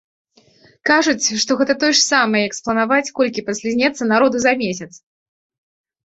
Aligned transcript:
Кажуць, 0.89 1.25
што 1.41 1.57
гэта 1.59 1.73
тое 1.83 1.89
ж 1.91 1.99
самае, 2.03 2.41
як 2.47 2.55
спланаваць, 2.59 3.13
колькі 3.19 3.43
паслізнецца 3.51 4.03
народу 4.13 4.37
за 4.47 4.53
месяц! 4.63 4.89